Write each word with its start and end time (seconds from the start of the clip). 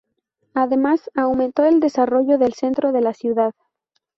Además, 0.55 1.11
aumentó 1.13 1.63
el 1.63 1.79
desarrollo 1.79 2.39
del 2.39 2.53
centro 2.55 2.91
de 2.91 3.01
la 3.01 3.13
ciudad. 3.13 3.53